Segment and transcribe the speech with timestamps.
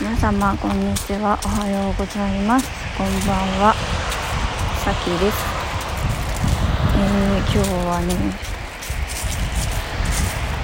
[0.00, 1.36] 皆様こんにちは。
[1.44, 2.70] おはようございます。
[2.96, 3.74] こんばんは。
[4.84, 5.36] さきです、
[6.94, 8.14] えー、今日はね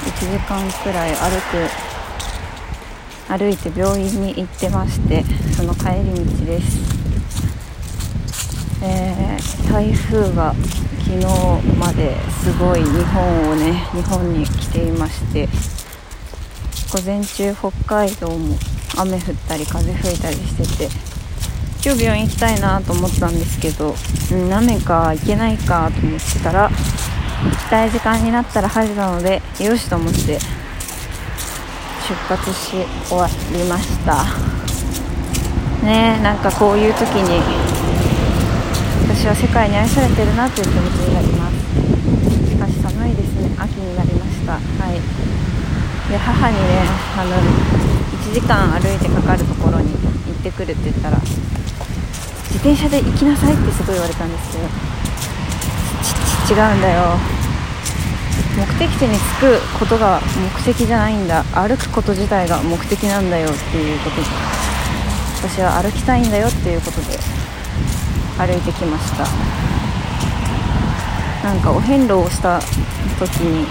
[0.04, 1.66] 1時間くらい歩く
[3.28, 5.24] 歩いて病院に行ってまして
[5.56, 6.78] その帰り道です、
[8.84, 10.54] えー、台風が
[11.00, 11.26] 昨日
[11.76, 15.48] まですごい日本をね日本に来ていまして
[16.92, 18.56] 午前中北海道も
[18.96, 20.94] 雨降ったり風吹いたりしてて
[21.84, 23.94] 今日病院行きたいなと思ったんですけど、
[24.32, 30.38] うん、雨か行けないかと思ってたら行きたい時間になったら晴れたのでよしと思って
[32.08, 34.54] 出発し終わりました。
[35.84, 37.38] ねなんかこういう時に
[39.04, 41.60] 私は世界に愛されてるなという気持ちになります
[42.50, 44.96] しかし寒いですね秋になりましたはい
[46.10, 46.88] で母にね
[47.20, 54.66] あの1時間歩いてかかるところに行ってくるって言ったら自転車で行きなさいってすごい言われたんですけど
[56.48, 57.16] ち違うんだよ。
[58.58, 60.20] 目的地に着くことが
[60.58, 61.44] 目的じゃないんだ。
[61.54, 64.22] 歩くこと自体が目的なんだよっていうことで
[65.48, 67.16] 私は歩きたいんだよっていうことで
[68.36, 69.28] 歩いてきました。
[71.46, 72.58] なんかお遍路をした
[73.20, 73.66] 時に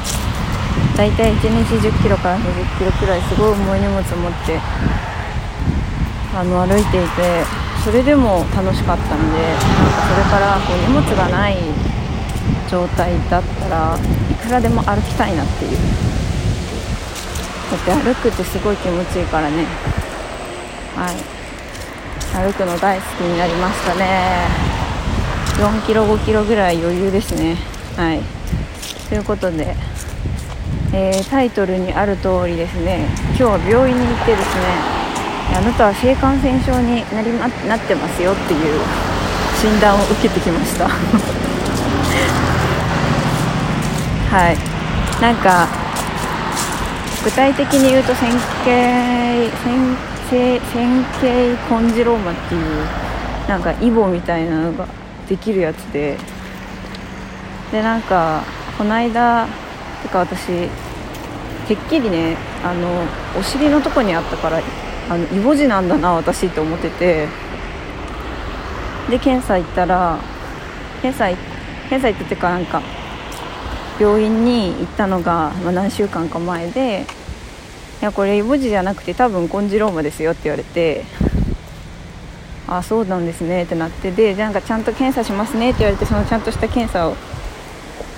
[0.96, 4.06] 大体1日1 0キロから2 0キロくらいすごい重い荷物持っ
[4.46, 4.60] て
[6.36, 7.44] あの歩いていて
[7.84, 11.58] それでも楽しかったんでなんかそれからこう荷物がない
[12.70, 13.98] 状態だったら
[14.32, 15.78] いくらでも歩きたいなっていう。
[17.74, 19.66] だって歩くってすごい気持ちいいからね。
[20.96, 21.16] はい。
[22.48, 24.48] 歩くの大好きになりましたね。
[25.58, 27.58] 4キロ5キロぐらい余裕ですね。
[27.96, 28.22] はい。
[29.10, 29.76] ということで
[30.96, 34.62] えー、タイトルにある通りですね今日は病院に行ってですね
[35.58, 38.80] あなたは性感染症になり、ま、なってますよっていう
[39.60, 40.88] 診断を受けてきました。
[44.30, 44.58] はい。
[45.22, 45.68] なんか
[47.24, 48.32] 具体的に言うと線
[48.66, 49.98] 形線
[50.74, 52.62] 線形コンジローマっていう
[53.48, 54.88] なんかイボみたいなのが
[55.30, 56.18] できるやつで。
[57.72, 58.42] でなんか
[58.78, 59.48] この間
[60.04, 60.70] てか私
[61.68, 63.06] てっきりねあの
[63.40, 64.62] お尻のとこにあったから
[65.10, 67.28] あのイボ痔なんだな私って思ってて。
[69.10, 70.20] で検査行ったら
[71.02, 71.28] 検査
[71.90, 72.82] 検査行っててかなんか
[74.00, 77.06] 病院に行ったのが、まあ、何週間か前で
[78.02, 81.04] 「いやこれイボ痔じゃなくて多分コンジローマですよ」って言われて
[82.68, 87.16] 「あそうなんですね」ってなってでなんかちゃんと検査しますねって言われてそのちゃんとした検査を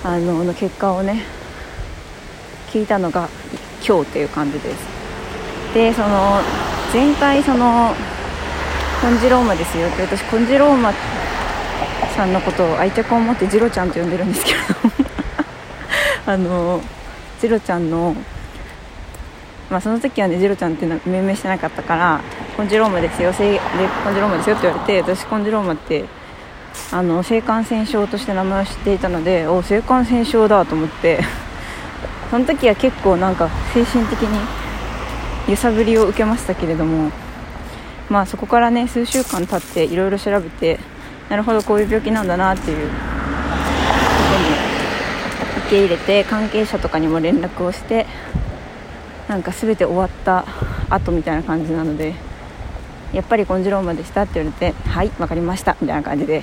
[0.04, 1.24] あのの結果をね
[2.76, 3.26] 聞いたのが
[3.82, 4.76] 今日っていう感じです。
[5.72, 6.42] でその
[6.92, 7.94] 前回その
[9.00, 9.88] コンジローマですよ。
[9.88, 10.92] って私コンジローマ
[12.14, 14.58] さんのことを愛着を持ってジロちゃんと呼んでるんですけど。
[16.30, 16.82] あの
[17.40, 18.14] ジロちゃんの
[19.70, 22.20] まあ、その時はねジロちゃんっていうの命名してなかったから
[22.56, 23.58] コンジローマですよで
[24.04, 26.04] コンジローマですよって言われて私コンジローマって
[26.92, 31.45] あの性感染症として名前を知っていたのでお性感染症だと思って。
[32.30, 34.38] その時は結構なんか精神的に
[35.48, 37.10] 揺さぶりを受けましたけれども
[38.08, 40.78] まあそこからね数週間経っていろいろ調べて
[41.28, 43.00] なるほどこういう病気なんだなっていうこと
[45.58, 48.06] に受け入れて関係者とかにも連絡をして
[49.28, 50.44] なんか全て終わった
[50.88, 52.14] 後みたいな感じなので
[53.12, 56.42] やっぱりコンジローマでしたって言われてはい分かりましたみたいな感じで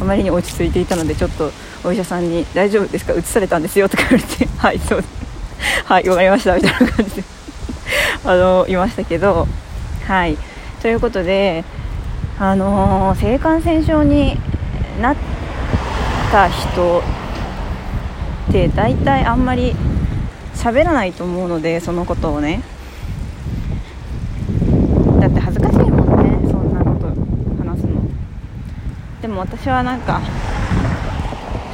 [0.00, 1.50] あまりに落ち着いていたのでちょっと
[1.86, 3.12] お医者さんに「大丈夫ですか？
[3.14, 5.04] 移されたんですよ」とか言われて「はいそう
[5.86, 7.24] はい分かりました」みたいな感じで
[8.24, 9.46] あのいましたけど
[10.06, 10.36] はい。
[10.82, 11.64] ということで
[12.38, 14.38] あのー、性感染症に
[15.00, 15.16] なっ
[16.30, 17.02] た人
[18.48, 19.74] って大体あんまり
[20.54, 22.62] 喋らないと思うのでそのことをね。
[25.20, 27.06] だって恥ずかしいもんねそんなこと
[27.64, 28.02] 話すの。
[29.22, 30.20] でも私はなんか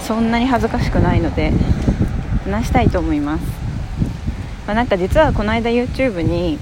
[0.02, 1.52] そんなに恥ずかしくないので
[2.44, 3.44] 話したいと思います、
[4.66, 6.58] まあ、なんか実はこの間 YouTube に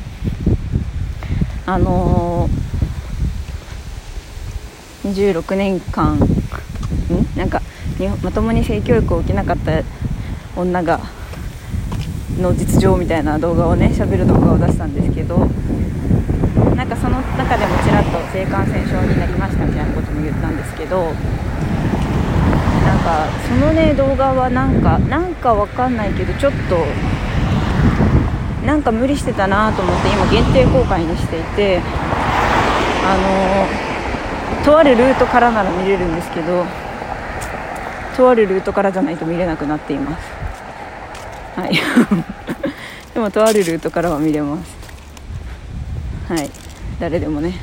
[1.66, 7.38] あのー、26年間ん？
[7.38, 7.62] なんか
[8.22, 9.82] まともに性教育を受けなかった
[10.56, 11.00] 女が
[12.38, 15.38] の実情みたいな動画をね喋る動画を出したんですけど
[16.74, 21.12] なんかその中でもちらっと性感染症になりましたみたいなことも言ったんですけど
[23.02, 26.76] かそのね動画はなんかなんかわかんないけどちょっと
[28.66, 31.80] なんか無理してたなと思って今限定公開にしていて
[33.04, 33.16] あ
[34.58, 36.64] のとあるルートからなら見れるんですけど
[38.16, 40.28] とあるルートからじゃないと見れなくなっています。
[41.56, 41.72] はい。
[43.14, 44.76] でもとあるルートからは見れます。
[46.28, 46.50] はい。
[46.98, 47.54] 誰でもね。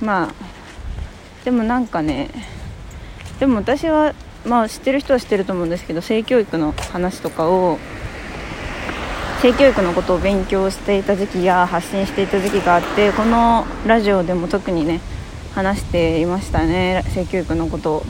[0.00, 0.34] まあ
[1.44, 2.30] でもなんかね
[3.40, 4.14] でも私は
[4.44, 7.78] まあ知ってる人は知ってると思うんですけど性教育の話とかを
[9.40, 15.00] 性教育のことを勉強していた時期や発信していた時期があってこのラジオでも特にね
[15.54, 18.02] 話していましたね性教育のことを。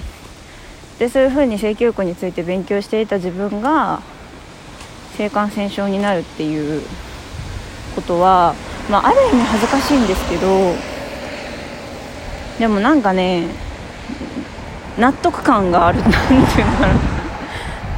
[0.98, 4.02] でそういうふうに性教育について勉強していた自分が
[5.16, 6.82] 性感染症になるっていう
[7.94, 8.54] ことは、
[8.90, 10.74] まあ、ある意味恥ずかしいんですけど
[12.58, 13.67] でもなんかね
[14.98, 16.00] 納得感がある。
[16.02, 16.96] なんていうんだろう。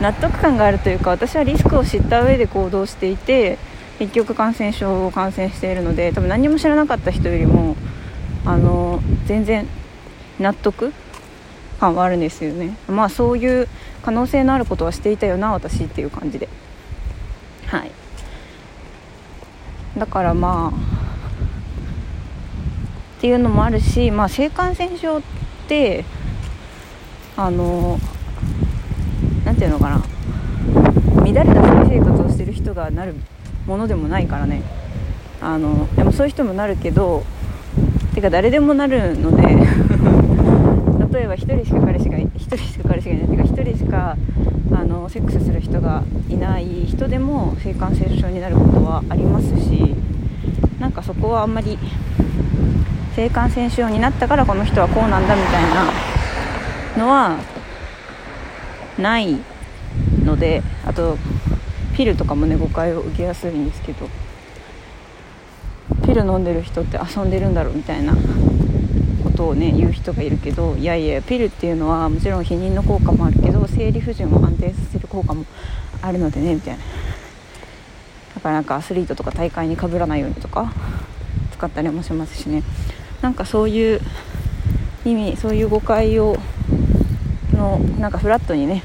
[0.03, 3.59] 納得感があるというか私はリスクを知った上で行動していて
[3.99, 7.77] 結局感染症を感染しているので多分何も知らなかった人よりも
[8.47, 9.67] あの全然
[10.39, 10.95] 納得
[11.79, 12.77] 感はあるんですよね。
[12.89, 13.69] まあそういう
[14.03, 16.49] 可能性のあることはしていたよな私っていう感じで。
[17.67, 17.91] はい。
[19.99, 21.01] だからまあ
[23.19, 25.23] っていうのもあるし、まあ、性感染症っ
[25.69, 26.07] て
[27.37, 27.99] あの
[29.45, 30.03] 何て言うのかな。
[31.25, 33.15] 乱れた性生活をしてる人がなる
[33.67, 34.63] ものでもないからね。
[35.41, 37.25] あのでもそういう人もなるけど
[38.15, 39.43] てか誰でもなるので
[41.13, 43.27] 例えば1人しか彼氏が1人しか彼氏がいない。
[43.27, 44.17] っていうか1人しか
[44.73, 49.95] あのセックスする人がいない人でも性感染症になることはありますし
[50.79, 51.79] なんかそこはあんまり
[53.15, 56.10] 性感染症になったからこの人はこうなんだみたいな
[56.97, 57.39] のは
[58.99, 59.39] ない
[60.25, 61.17] のであと
[61.95, 64.09] ピルとかもね誤解を受けやすいんですけど
[66.05, 68.15] ピル飲んでる人って遊んでるんだろうみたいな
[69.23, 75.45] ことをね言う人がいるけどいやいやピルっていうのはもちろん避妊の効果もあるけど生理不順を安定させる効果も
[76.03, 76.83] あるのでねみたいな。
[78.35, 80.73] だからなんかアスリートとか大会にかぶらないようにとか
[81.53, 82.63] 使ったりもしますしね。
[83.21, 84.01] なんかそういう
[85.05, 86.37] 意味そういう誤解を
[87.61, 88.83] のなんかフラットにね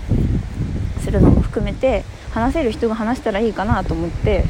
[0.99, 4.43] するのも含めて話せる人が話したらいいかなと思って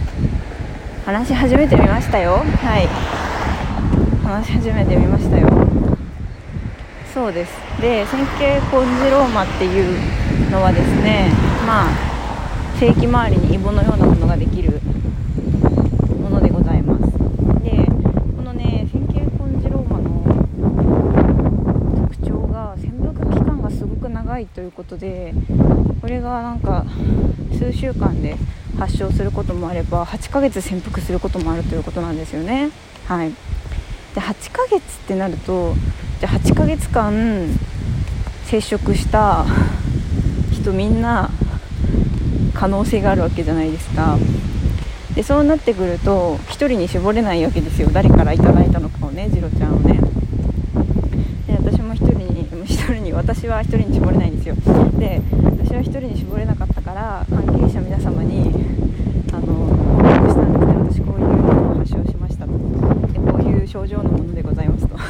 [1.06, 2.38] 話し始めてみましたよ。
[2.38, 2.88] はい。
[4.26, 5.48] 話し始めてみましたよ。
[7.14, 7.52] そうです。
[7.80, 11.30] で線形コンジローマっていうのはですね
[11.68, 12.16] まあ
[12.80, 14.80] 正規周りにイボのようなものができる
[16.22, 17.04] ものでございます
[17.64, 17.86] で
[18.36, 20.24] このね線形コンジローマの
[22.10, 25.32] 特徴が潜伏期間がすごく長ということで
[26.02, 26.88] これがなんか
[27.56, 28.36] 数週間で
[28.80, 32.72] 発症することもあれば8ヶ月潜伏することもあるということなんですよね。
[33.06, 33.30] はい。
[33.30, 35.76] で8ヶ月ってなると
[36.20, 37.14] じゃあ8ヶ月間
[38.46, 39.46] 接触した
[40.52, 41.30] 人みんな
[42.56, 44.18] 可能性があるわけじゃないですか。
[45.14, 47.90] でそうなってくると1人に絞れないわけですよ。
[47.94, 50.00] 誰からいただいたのかをね次郎ちゃんをね
[51.46, 54.56] で私も1人に1人に私は1人に絞れないんですよ。
[55.00, 58.54] で私は1人に絞れなかったから関係者皆様に
[59.34, 62.52] あの報告したんですけど私こういうものを発症しましたと。
[62.52, 62.58] で
[63.20, 64.96] こういう症状のものでございますと。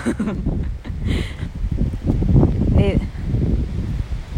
[2.79, 3.01] で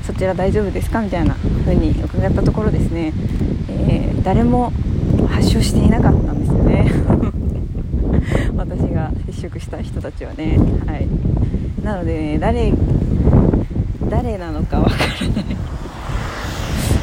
[0.01, 1.03] そちら大丈夫ですか？
[1.03, 3.13] みたいな風に伺ったところですね、
[3.69, 4.74] えー、誰も
[5.29, 6.91] 発症していなかったんですよね。
[8.57, 10.57] 私が接触した人たちはね。
[10.88, 11.07] はい。
[11.84, 12.74] なので、誰
[14.10, 15.14] 誰なのかわからない。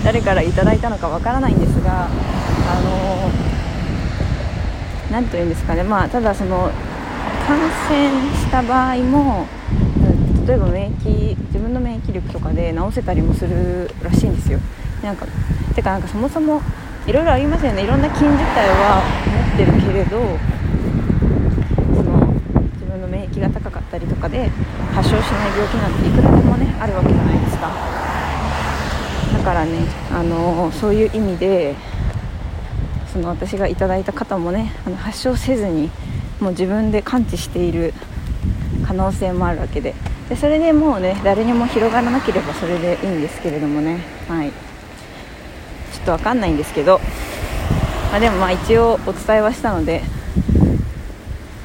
[0.05, 2.09] 誰からいただいたのかわからないんですがあ
[2.81, 3.31] の
[5.11, 5.83] 何と言うんですかね。
[5.83, 6.71] まあただその
[7.47, 7.71] 感染
[8.35, 9.47] した場合も
[10.47, 14.59] 例えば免疫自分の免疫力とかで治せたりもするらしいんですよ。
[15.03, 15.27] なんか
[15.75, 16.61] てかなんかそもそも
[17.07, 17.85] いろいろありますよね。
[17.85, 19.03] いろんな菌自体は
[19.57, 20.39] 持ってるけれど
[21.95, 22.27] その
[22.75, 24.51] 自分の免疫が高かったりとかで
[24.95, 27.73] 発症しない病気なんていくらでもねあるわけじゃないですか。
[29.33, 29.79] だからね
[30.13, 31.75] あのそういう意味で
[33.13, 35.91] その私がいただいた方もねあの発症せずに
[36.41, 37.93] もう自分で感知している
[38.87, 39.95] 可能性もあるわけで。
[40.29, 44.01] でそれでもうね誰にも広がらなければそれでいいんですけれどもね。
[44.27, 44.51] はい。
[44.51, 46.99] ちょっと分かんないんですけど、
[48.11, 50.03] まあ、でもまあ一応お伝えはしたので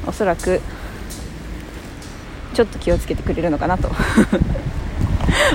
[0.06, 0.62] おそらく
[2.54, 3.90] ちょっと気をつけてくれるのかなと。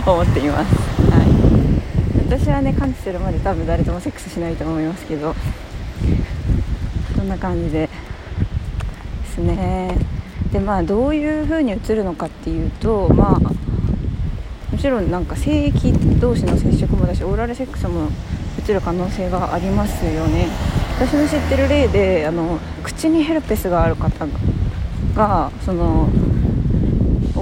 [0.07, 0.75] 思っています、
[1.11, 5.35] はい、私はね感知するまで多分誰ともセックスしないと思いますけど。
[7.17, 7.89] そんな感じでで
[9.27, 9.97] すね。
[10.53, 18.09] でまあどういう風に映るのかっていうとまあもちろんなんか性域同士の接触もだしオーラルセックスも
[18.69, 20.49] 映る可能性がありますよね。
[20.97, 24.27] 私の知ってる例であの口にヘルペスがある方
[25.15, 26.09] がその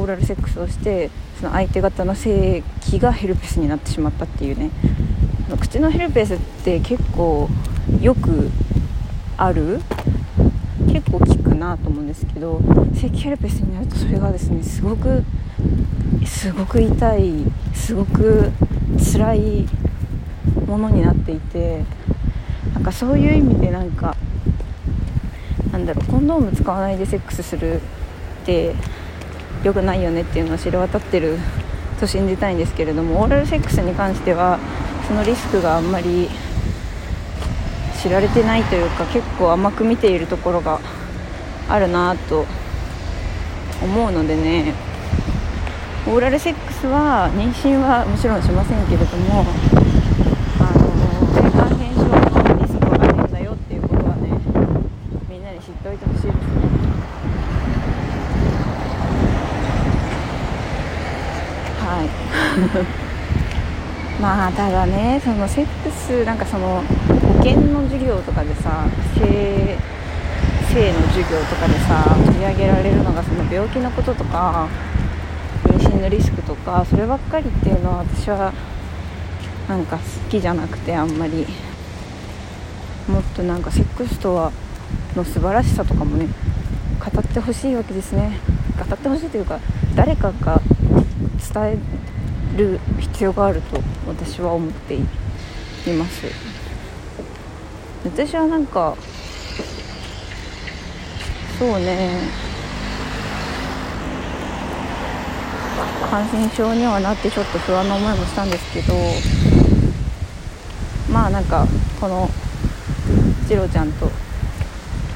[0.02, 4.70] オーラルセックスをしてその相手方の性器がヘルペスになってしまったっていうね。
[5.60, 7.48] 口のヘルペスって結構
[8.00, 8.50] よく
[9.36, 9.80] ある
[10.92, 12.60] 結構効くなと思うんですけど
[12.94, 15.22] 性器ヘルペスになるとそれがですねすごく
[16.24, 17.44] すごく痛い
[17.74, 18.50] すごく
[19.12, 19.66] 辛い
[20.66, 21.84] ものになっていて
[22.74, 24.16] なんかそういう意味でなんか
[25.70, 27.80] なんだろうコンドーム使わないでセックスするっ
[28.46, 28.74] て
[29.64, 31.38] 良くないよねっていうのは知れ渡ってる
[32.00, 34.58] と信じたいんですけれどもオーラルセックスに関しては
[35.06, 36.28] そのリスクがあんまり
[38.02, 40.80] 知られてないというか結構甘く見ているところが
[41.68, 42.46] あるなと
[43.82, 44.92] 思うのでね。
[46.04, 49.44] オーラルセックスは妊娠はもちろんしませんけれども
[50.58, 50.82] あの
[51.30, 54.28] 性感染症のリスクがあるんだよっていうことはね
[55.30, 56.34] みんなに知っておいてほしいですね
[61.78, 62.10] はい
[64.32, 69.76] まあただねそのセックスなんかその保険の授業とかでさ性
[70.72, 74.70] 性の授業とかでさ取り上げられるのがその病気のこととか
[75.64, 78.54] 妊娠のリスクとかそればっかりっていうのは私は
[79.68, 81.46] なんか好きじゃなくてあんまり
[83.06, 84.50] もっとなんかセックスとは
[85.14, 86.26] の素晴らしさとかもね
[86.98, 88.38] 語ってほしいわけですね。
[88.78, 89.60] 語ってほしいというか
[89.94, 90.58] 誰かが
[91.54, 92.01] 伝え
[92.56, 95.00] る必要があると私は思ってい
[95.96, 96.26] ます。
[98.04, 98.96] 私はなんか
[101.58, 102.52] そうね。
[106.10, 108.92] 感染症にはなってちょっと不安な思いもしたんですけど
[111.10, 111.66] まあなんか
[111.98, 112.28] この
[113.46, 114.10] 次郎ちゃんと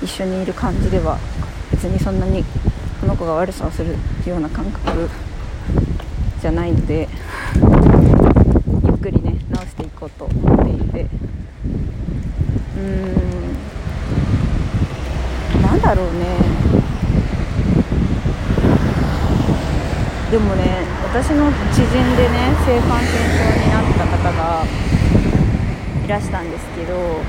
[0.02, 1.18] 一緒にいる感じでは
[1.70, 2.42] 別にそんなに
[2.98, 3.94] この子が悪さをする
[4.26, 5.10] ような感覚
[6.40, 7.08] じゃないので
[8.84, 11.02] ゆっくりね直していこうと思っていて。
[11.02, 12.86] うーん。
[15.62, 16.10] なんだろうね。
[20.30, 23.12] でもね私の知人でね性感染症
[23.64, 24.64] になった方が
[26.04, 27.22] いらしたんですけど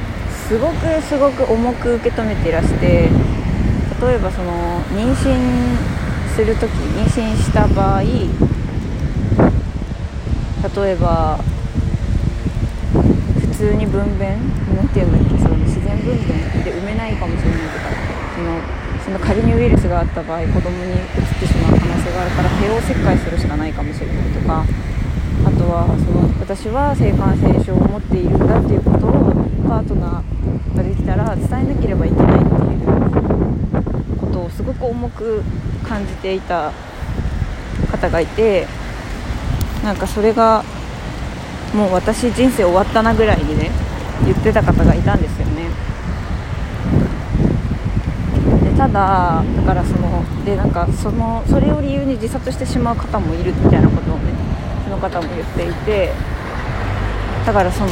[0.48, 3.10] すごくすごく重く受け止めていらして
[4.02, 5.78] 例えばその妊娠
[6.36, 8.02] する時妊娠した場合
[10.76, 11.40] 例えば
[13.40, 14.36] 普通に分娩
[14.76, 17.90] なんていうんだっけその自然分娩で産めないかもしれないとか
[18.36, 24.66] そのその仮にウイルスがあった場合子供に移ってしまう可能性があるから帝王切開するしかないかもしれないとか
[25.46, 29.12] あとはその私は性感染症を持っているんだっていうことを
[29.68, 32.76] パートナーができたら伝えなければいけないってい
[34.14, 35.42] うことをすごく重く
[35.88, 36.74] 感じていた
[37.90, 38.68] 方がいて
[39.84, 40.64] なんかそれが
[41.74, 43.70] もう私人生終わったなぐらいにね
[44.26, 45.70] 言ってた方がいたんですよね。
[48.64, 54.34] でただだからそのでなんかそのそれを理由に自殺してしまう方もいるみたいなことをね
[54.84, 56.12] その方も言っていて
[57.46, 57.90] だからその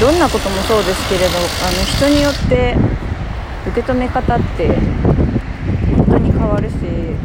[0.00, 2.76] どんなこともそうですけれどあの人によって
[3.68, 4.68] 受け止め方って
[6.62, 6.74] るし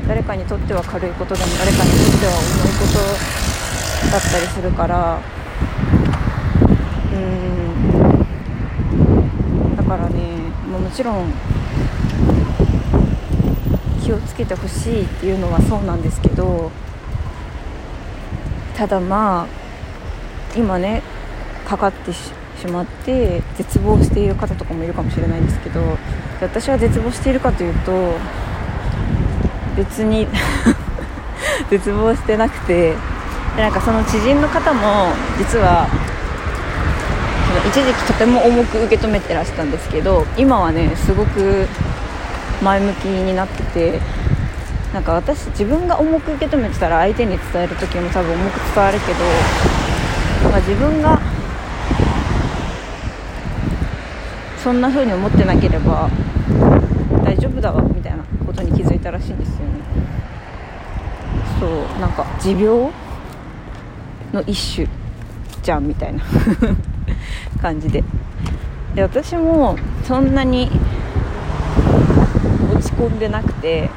[0.08, 3.00] 誰かにとっては軽いことでも誰かにとっては重いこと
[4.12, 5.22] だったりするから
[7.14, 7.16] う
[9.74, 9.76] ん。
[9.76, 11.32] だからね、もちろん
[14.04, 16.72] 気をつけてほしいっていうのはそうなんですけど
[18.76, 19.48] ただまあ
[20.56, 21.02] 今ね
[21.66, 22.32] かかってし
[22.72, 25.82] まって絶望している方とかもいるかもしれないんですけど
[26.40, 27.92] 私は絶望しているかというと
[29.78, 30.28] 別に
[31.70, 32.94] 絶望してなくて
[33.56, 35.88] でなんかその知人の方も実は
[37.68, 41.68] 一時期とても重く受け止めてらしたんですけど今はねすごく
[42.64, 44.00] 前向きになってて
[44.94, 51.20] なんか私自分が重く受け止めてたら相手に伝える時も多分重く伝わるけど、まあ、自分が
[54.64, 56.10] そんな風に思ってなければ
[57.24, 57.97] 大丈夫だわみ
[58.58, 59.82] ことに気づいたらしいんですよね。
[61.60, 62.92] そうなんか持病
[64.34, 64.88] の一種
[65.62, 66.24] じゃんみたいな
[67.62, 68.04] 感じで。
[68.96, 70.72] で私もそんなに
[72.74, 73.92] 落ち込んでなくて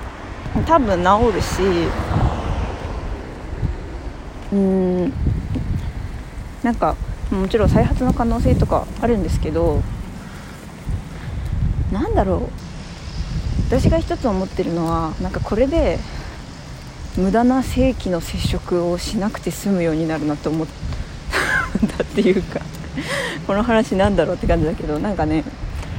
[0.67, 1.63] 多分治るし
[4.53, 5.13] うん
[6.63, 6.97] なんか
[7.31, 9.81] もちろん再発の可能性とかあるんですけど
[11.91, 12.70] なんだろう。
[13.71, 16.01] 私が一つ思ってるのはなんかこれで
[17.17, 20.67] 無駄な正規の接触をしなくて済むようになるなと思っ
[21.97, 22.59] たっていうか
[23.47, 25.45] この話なんだろうって感じだけどなんかね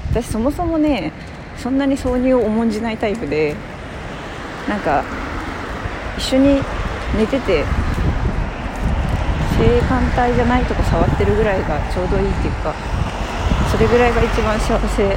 [0.10, 1.14] 私そもそもね
[1.58, 3.56] そんなに挿入を重んじないタイプで
[4.68, 5.06] なんか
[6.18, 6.62] 一緒に
[7.18, 7.64] 寝てて
[9.58, 12.74] 性感帯じゃないとこ触ってるぐらいがちょうどいいっていうか
[13.72, 15.08] それぐらいが一番幸せ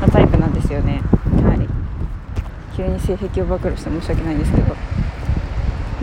[0.00, 1.02] なタイプなんですよね。
[2.80, 4.74] 急に性癖を暴露して申し訳ないんですけど。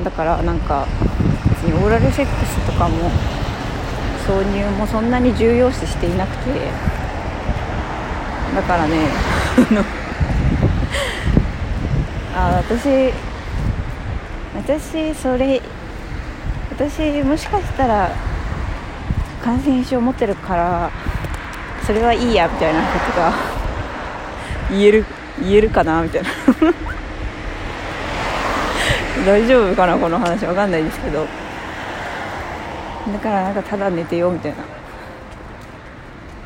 [0.04, 0.86] だからなんか
[1.50, 3.10] 別にオーラルセックスとかも
[4.28, 6.52] 挿入もそんなに重要視していなくて。
[8.56, 8.96] だからね
[12.36, 13.12] あ私
[14.56, 15.62] 私それ
[16.72, 18.10] 私もしかしたら
[19.44, 20.92] 感染症持ってるから
[21.86, 23.34] それはいいやみたいなことが
[24.72, 25.06] 言える
[25.40, 26.30] 言えるかなみたいな。
[29.26, 30.46] 大丈夫かなこの話。
[30.46, 31.26] わかんないですけど。
[33.14, 34.58] だからなんかただ寝てよみたいな。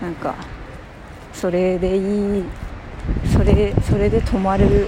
[0.08, 0.36] なんか
[1.34, 2.00] それでい
[2.40, 2.44] い。
[3.34, 4.88] それそれで止まる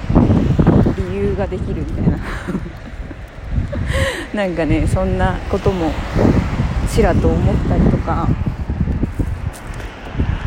[0.97, 2.19] 理由ができるみたいな。
[4.33, 5.91] なんかねそんなことも
[6.89, 8.27] ちらと思ったりとか。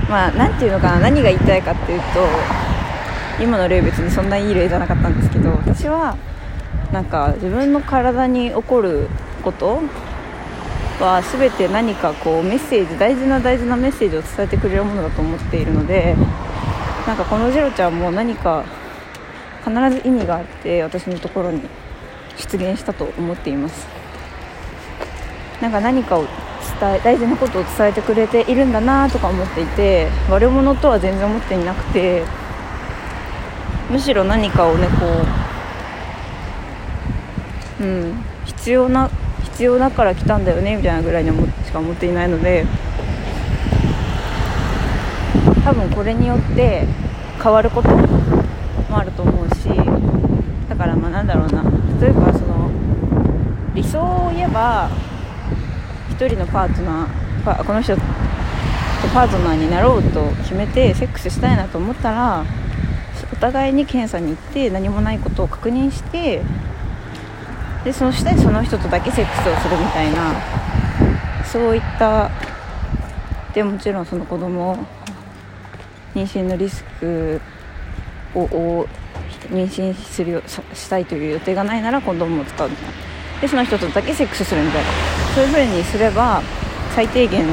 [0.09, 2.07] まあ何て言うのかな何が言いたいかっていうと
[3.41, 6.17] 今の例別にそんないい例じゃなかったんですけど私は
[6.93, 9.09] なんか自分の体に起こる
[9.43, 9.81] こと
[11.01, 16.17] は全て何かこうメッセージ大事な大事なメッセージを伝えてくれるものだと思っているので
[17.07, 18.65] なんかこのジロちゃんも何か
[19.65, 21.63] 必ず意味があって私のところに
[22.37, 23.87] 出現したと思っています。
[25.61, 26.25] なんか何かを
[26.81, 32.23] 伝え大事なことを伝えてくれているんだなとか思っていて悪者とは全然思っていなくて
[33.91, 35.07] むしろ何かをねこ
[37.81, 39.11] ううん必要な
[39.45, 41.31] 必要だから来たんだよねみたいなぐらいに
[41.65, 42.65] しか思っていないので
[45.65, 46.87] 多分これによって
[47.43, 49.69] 変わることもあると思うし
[50.69, 51.63] だからまあなんだろうな
[52.01, 52.71] 例えばその
[53.75, 54.91] 理想を言えば
[56.11, 58.03] 1人のパートナーこの人と
[59.13, 62.45] パートナーになろうと決めてセックスしたいなと思ったら
[63.37, 66.43] お互いに検査に行って何もないことを確認して
[67.85, 70.35] でそしてその人とだけセックスをするみたいな
[71.45, 72.31] そういった
[73.55, 74.77] でもちろんその子供
[76.15, 77.41] 妊娠のリスク
[78.35, 78.87] を
[79.51, 82.93] 妊娠するよしたいという予定がないならコンドームを使うみたいな。
[83.41, 84.91] でその人とだけセックスするみたいな。
[85.35, 86.43] そういう風にすれば
[86.95, 87.47] 最低限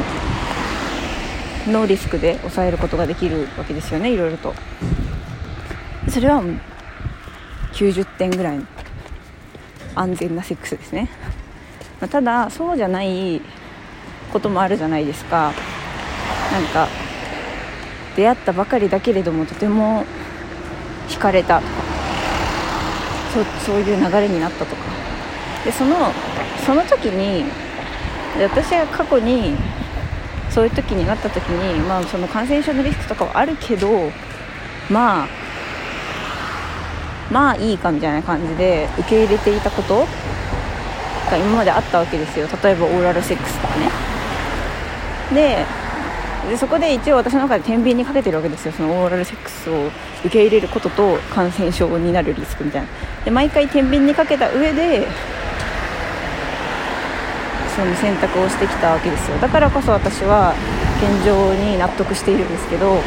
[1.67, 4.53] のリスクで抑えることができるわけですよねいろいろと。
[6.13, 6.43] それは
[7.73, 8.65] 90点ぐらいの
[9.95, 11.09] 安全なセックスですね。
[12.11, 13.41] ただそうじゃない
[14.31, 15.51] こともあるじゃないですか。
[16.51, 16.87] なんか
[18.15, 20.05] 出会ったばかりだけれどもとても
[21.09, 21.73] 惹かれたとか
[23.33, 24.83] そそういう流れになったとか。
[25.65, 25.95] でその
[26.63, 27.43] その時に
[28.39, 29.55] 私が過去に
[30.51, 34.11] そういう時になった時に、まあ、その感染症のリスクとかはあるけど
[34.91, 35.42] まあ
[37.33, 40.05] まあいいかみたいな感じで受け入れていたこと
[41.31, 42.47] が今まであったわけですよ。
[42.63, 43.89] 例えばオーラルセックスとかね。
[45.33, 45.65] で
[46.49, 48.71] でそこで一応私の中で天秤にかけてるわけですよ。
[48.73, 49.87] そのオーラルセックスを
[50.23, 52.87] 受け入れることと感染症になるリスクみたいな。
[53.25, 55.07] で毎回天秤にかけた上で
[57.75, 59.37] その選択をしてきたわけですよ。
[59.37, 60.53] だからこそ私は
[61.01, 62.99] 現状に納得しているんですけど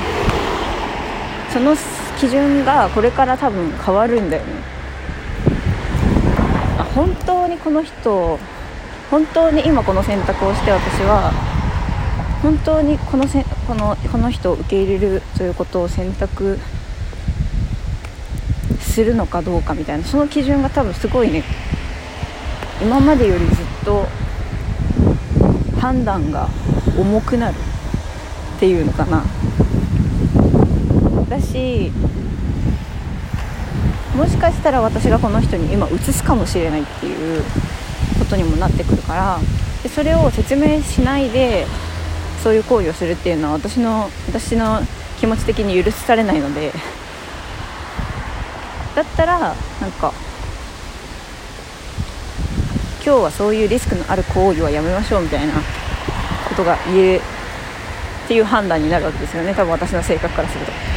[1.53, 1.77] その
[2.19, 4.53] 基準がこれから多分変わるんだよね。
[6.95, 8.39] 本当にこの人
[9.11, 11.31] 本当に今この選択をして私は
[12.43, 16.59] 本当にこのせこのこの人を受け入れるということを選択
[18.81, 21.45] するのかどうかみたいなその基準が多分すごいね。
[22.81, 24.07] 今までよりずっと
[25.79, 26.49] 判断が
[26.99, 27.55] 重くなる
[28.57, 29.23] っていうのかな。
[31.29, 31.91] だし
[34.17, 37.43] もしかしたら私がこの人に今移すかもしれないっていう
[38.19, 39.39] ことにもなってくるから
[39.83, 41.67] でそれを説明しないで
[42.43, 44.81] そういう行為をするっていうのは私の私の
[45.19, 46.73] 気持ち的に許されないので
[48.95, 49.55] だったらなん
[49.93, 50.13] か
[53.05, 55.55] 今日はそういうリスクのある行為はやめましょうみたいな
[56.49, 57.21] ことが言える
[58.25, 59.55] っていう判断になるわけですよね。
[59.55, 60.96] 多分私の性格からすると。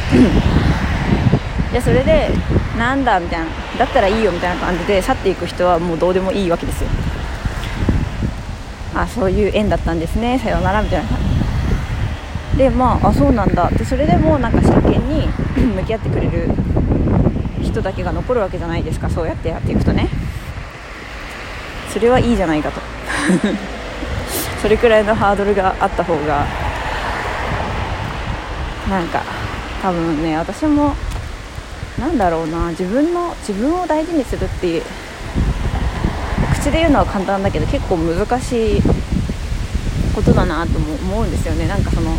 [1.72, 2.30] でそれで
[2.78, 3.46] なんだみたいな
[3.78, 6.90] だったらいいよみたいな感じで去っていく人はもうどうでもいいわけですよ。
[8.94, 10.38] あそういう縁だったんですね。
[10.38, 11.18] さようならみたいな感
[12.52, 12.58] じ。
[12.58, 13.68] でまああそうなんだ。
[13.68, 15.28] ってそれでもなんか真剣に
[15.76, 16.48] 向き合ってくれる
[17.62, 19.08] 人だけが残るわけじゃないですか。
[19.08, 20.08] そうやってやっていくとね。
[21.88, 22.80] それはいいじゃないかと。
[24.60, 26.44] それくらいのハードルがあった方が
[28.88, 29.22] なんか
[29.82, 30.94] 多分ね私も
[31.98, 34.82] なんだろうな自分の自分を大事にするっていう
[36.54, 38.82] 口で言うのは簡単だけど結構難しい
[40.14, 41.66] ことだなとも思うんですよね。
[41.66, 42.10] なんかその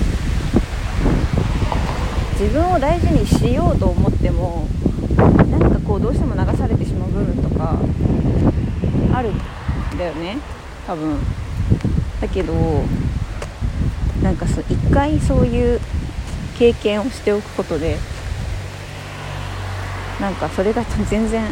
[2.40, 4.68] 自分を大事にしようと思っても
[5.16, 7.78] なんかこうどうしても流されてしまう部分とか
[9.14, 10.38] あるんだよね。
[10.88, 11.20] 多分。
[12.20, 12.54] だけど
[14.22, 15.80] なんか一回そういう
[16.62, 17.98] 経験をしておくことで
[20.20, 21.44] なんかそれが全然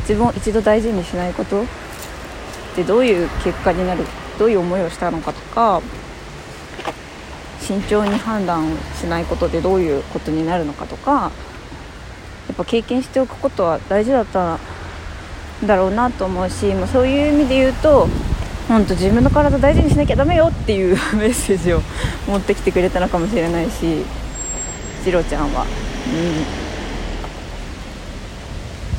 [0.00, 1.64] 自分を一度大事にしないことっ
[2.76, 4.04] てどういう結果になる
[4.38, 5.80] どういう思いをしたのかとか
[7.62, 8.66] 慎重に判断
[9.00, 18.06] しないことでどういうことになるのかとかやっぱ経験しておくことは大事だったんだろうなと思うし、まあ、そういう意味で言うと
[18.70, 21.82] 本当自分の体大事にしなきゃダメよっていう メッセージを
[22.28, 24.04] 持ってきてくれたのかもしれないし
[25.02, 25.66] 次郎ちゃんは。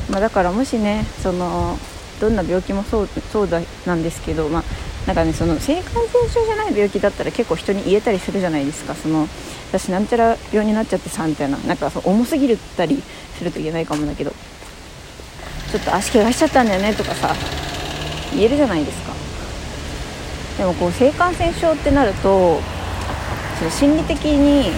[0.08, 0.12] うん。
[0.12, 1.78] まあ、だからもしねその
[2.20, 4.64] どんな病気もそうそうだなんですけど、まあ、
[5.06, 8.94] なんかねその性感染症じゃない病気だったら結構人に言えたりするじゃないですか。
[8.94, 9.26] その
[9.72, 11.56] 私なんちゃら病になっちゃってさみたいな。
[11.66, 13.02] なんかそう重すぎるったり
[13.38, 14.34] すると言えないかもだけど。
[15.70, 17.34] ちょっと足怪我しちゃったんだよねとかさ
[18.34, 19.11] 言えるじゃないですか。
[20.58, 22.60] でもこう性感染症ってなると
[23.58, 24.70] その心理的に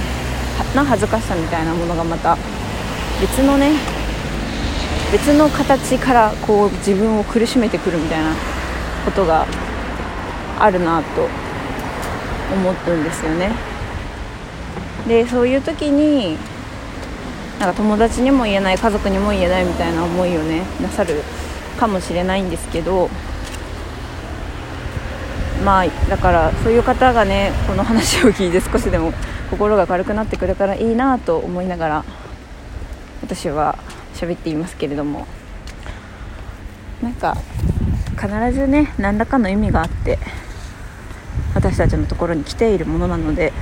[0.75, 2.37] な恥ずかしさみたいなものがまた
[3.21, 3.73] 別のね
[5.13, 8.35] 別の形からこう自分を苦しめてくるみたいな
[9.05, 9.47] ことが
[10.59, 11.29] あるなと
[12.53, 13.53] 思うんですよね。
[15.07, 16.37] でそういう時に
[17.61, 21.23] なんか友達にも言えない家族にも言えないみたいな思いをねなさる
[21.79, 23.09] かもしれないんですけど
[25.65, 29.13] まあだからそういう方がねこの話を聞いて少しでも
[29.51, 32.05] 心が軽くなってくれたらいいなと思いながら
[33.23, 33.79] 私は
[34.15, 35.27] 喋っていますけれども。
[37.05, 37.37] なんか
[38.19, 40.19] 必ずね何らかの意味があって
[41.55, 43.53] 私たちのところに来ているものなので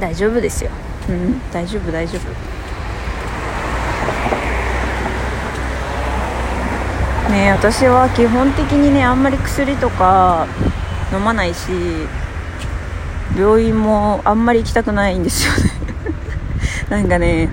[0.00, 0.70] 大丈夫ですよ。
[1.08, 2.47] うん大丈夫大丈夫。
[7.28, 10.46] ね私は基本的にねあんまり薬とか
[11.12, 11.70] 飲まないし
[13.36, 15.70] 病院もあんまり行きたくないんですよね。
[16.88, 17.50] なんかね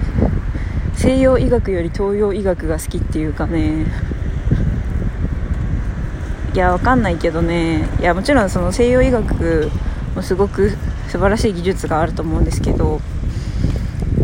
[0.95, 3.85] 西洋医学より東洋医学が好きっていうかね。
[6.53, 7.89] いやわかんないけどね。
[7.99, 9.69] いやもちろんその西洋医学
[10.15, 10.71] もすごく
[11.09, 13.01] 素晴らしい技術があると思うんですけど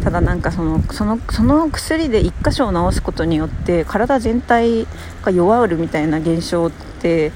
[0.03, 4.87] ただなんかそのそのその薬で1箇所を治すことによって体全体
[5.23, 7.31] が弱るみたいな現象って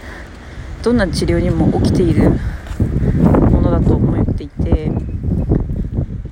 [0.84, 2.32] どんな治療にも起きている
[3.52, 4.92] ものだと思っていて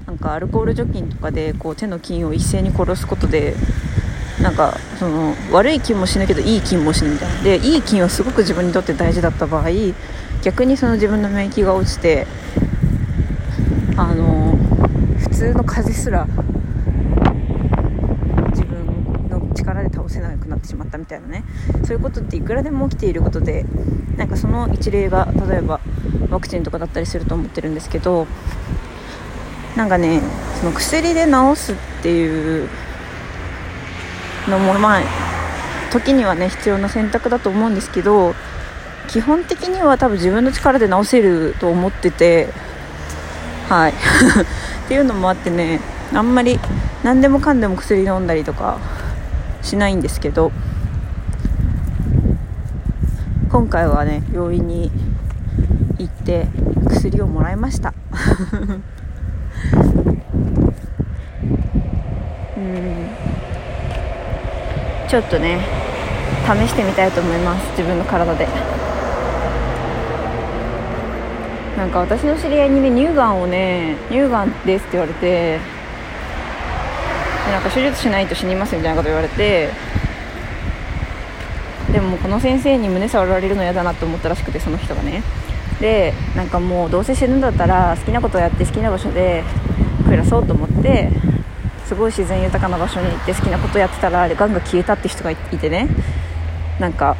[0.05, 3.55] なんかアルコール除菌とかでこう手の菌を一斉に殺すことで
[4.41, 7.43] なんかその悪い菌も死ぬけどいい菌も死ぬみたいな。
[7.43, 9.69] でいい菌はすごく自分にとって大事だった場合
[10.41, 12.27] 逆にその自分の免疫が落ちて
[13.95, 14.32] あの
[15.43, 16.25] 通の風すら
[18.51, 21.43] 自分の力で倒せなくなってしまったみたいなね。
[21.83, 23.65] そういうことっていくらでも起きていることで
[24.15, 25.81] なんかその一例が例えば
[26.29, 28.25] ワクチンとかだったりすると思ってるんですけど
[29.75, 30.21] なんかね
[30.61, 32.69] その薬で治すっていう
[34.47, 35.01] のもまあ
[35.91, 38.33] 時にはね必要な選択だと思うんですけど
[39.09, 42.47] 基本的には多分自分の力で治せると思ってて
[43.67, 43.93] はい。
[44.93, 45.79] っていうのもあってね
[46.13, 46.59] あんまり
[47.03, 48.77] 何でもかんでも薬飲んだりとか
[49.63, 50.51] しないんですけど
[53.49, 54.91] 今回はね病院に
[55.97, 56.45] 行って
[56.89, 57.95] 薬をもらいました。
[62.55, 63.07] うん。
[65.09, 65.57] ちょっとね
[66.45, 67.71] 試してみたいと思います。
[67.71, 68.47] 自分の体で。
[71.77, 75.59] なんか私の知り合いにね乳がんをね乳がんですって言われて
[77.45, 79.69] でなんか手術しないと死にますみたいなこと言われて
[81.91, 85.23] でもこの先生に胸触られるの嫌だなと思ったらしくてその人がね。
[85.79, 89.43] でなんかもうどうせ死ぬんだったら好きなことをやって好きな場所で
[90.05, 91.11] 暮らそうと思って
[91.85, 95.87] すごい自然豊かな場所に行って好きなことやってたらがんが消えたって人がいてね。
[96.79, 97.15] なんか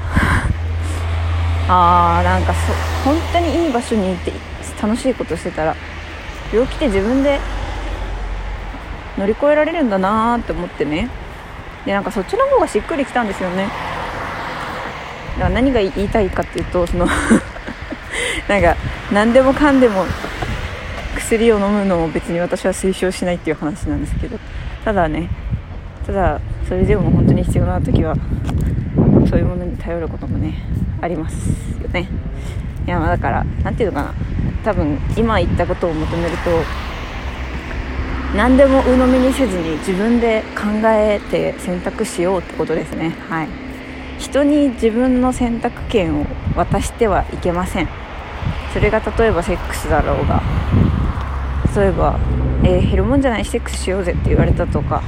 [1.68, 2.74] あーなんかそ
[3.04, 4.32] 本当にいい場所に行って
[4.82, 5.76] 楽しいことしてたら
[6.52, 7.40] 病気って自分で
[9.18, 11.10] 乗り越えられるんだなーって思ってね。
[11.86, 13.68] でなんかそっちの方がしっくりきたんですよね。
[15.34, 17.08] だから何が言いたいかっていうとその
[18.48, 18.76] なんか
[19.12, 20.06] 何でもかんでも
[21.16, 24.40] 薬を飲むのを別に私は推奨しないっていう話なんですけど。
[24.84, 25.30] ただね
[26.06, 28.16] ただそれでも本当に必要な時は
[29.30, 30.56] そういうものに頼ることもね
[31.04, 31.50] あります
[31.82, 32.08] よね。
[32.88, 34.14] いやまあだから何ていうのかな。
[34.64, 36.50] 多分今言ったことを求めると
[38.36, 43.10] 何でも鵜呑みにせずに自分で考えて選択しようってことですね。
[43.30, 43.48] はい。
[44.20, 47.90] 人に自分の選択権を渡してはいけません。
[48.74, 50.42] それが例えばセックスだろうが
[51.76, 52.18] 例えば
[52.66, 55.04] 「えー、減るもんじゃないセックスしようぜ」って言われたとか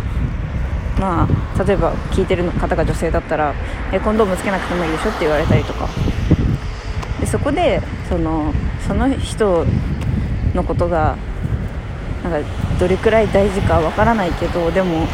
[1.00, 3.54] まあ例えば聞いてる方が女性だったら
[3.92, 5.88] 「えコンドームつけなくてもいいでしょ」って言われたりとか。
[7.20, 8.54] でそこでその
[8.86, 9.66] その人
[10.54, 11.16] のことが
[12.24, 15.08] なんかどれくらい大事かわからないけどでも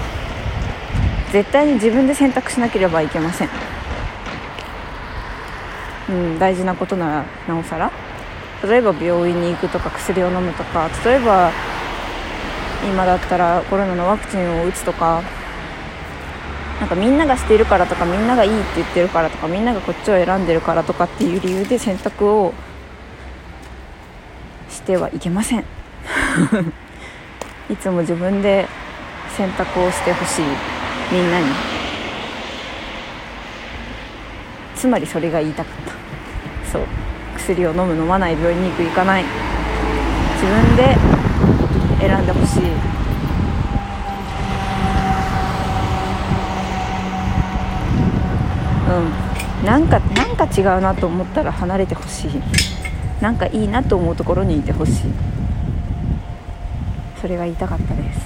[1.32, 3.50] 絶対に自分で選択しなければいけません、
[6.10, 7.92] うん、大事なことならなおさら。
[8.64, 11.52] 例えば病院に行くとか薬を飲むとか例えば
[12.88, 15.24] 今だったらコロナのワクチンを打つとか
[16.82, 22.56] なんかみんながしているからとかみんながいいって言ってるからとかみんながこっちを選んでるからとかっていう理由で選択を
[24.68, 25.60] してはいけません。
[27.70, 28.68] いつも自分で
[29.38, 30.46] 選択をしてほしい。
[31.12, 31.46] みんなに。
[34.76, 35.92] つまりそれが言いたかった。
[36.72, 36.82] そう。
[37.38, 39.26] 薬を飲む飲まない病院に行く行かない。
[40.42, 40.98] 自分で
[42.00, 42.64] 選んでほしい
[48.92, 52.32] うんなんかなんか違うなと思ったら離れてほしい。
[53.22, 54.94] なんかいいなと思うところにいてほしい。
[57.22, 58.20] それが言いたかったです。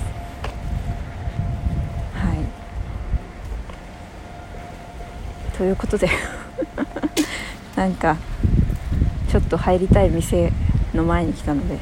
[2.14, 2.38] はい。
[5.58, 6.10] ということで。
[7.76, 8.16] なんか
[9.30, 10.54] ちょっと入りたい店
[10.94, 11.82] の前に来たのでこ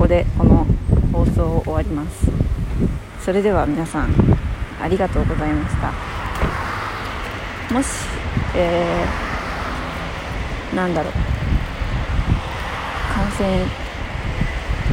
[0.00, 0.66] こでこの
[1.12, 2.26] 放送を終わります。
[3.24, 4.08] それでは皆さん
[4.82, 5.92] ありがとうございました。
[7.72, 8.15] もし、
[8.56, 11.12] えー、なんだろう。
[13.12, 13.64] 感染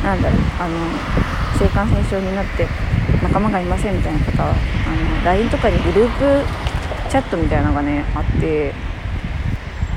[0.04, 0.40] なんだろう。
[0.60, 0.78] あの
[1.58, 2.68] 性感染症になって
[3.22, 8.74] 仲間がいませんみたいな方はあの LINE とかにグループチャットみたいなのがねあって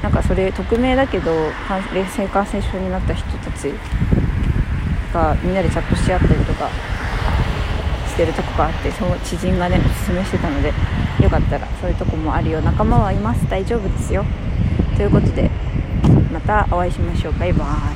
[0.03, 1.33] なんかそれ匿名だけど
[2.15, 3.73] 性感染症になった人たち
[5.13, 6.69] がみんなでチャットし合ったりとか
[8.09, 10.73] してるとこがあってその知人がねおすすめしてたので。
[11.23, 12.61] よかったらそういうとこもあるよ。
[12.61, 13.49] 仲間はいます。
[13.49, 14.25] 大丈夫ですよ。
[14.97, 15.51] ということで
[16.33, 17.33] またお会いしましょう。
[17.39, 17.96] バイバー